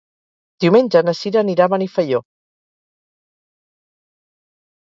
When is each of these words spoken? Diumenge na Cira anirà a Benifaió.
Diumenge 0.63 1.01
na 1.09 1.13
Cira 1.19 1.41
anirà 1.43 1.67
a 1.67 1.71
Benifaió. 1.75 2.23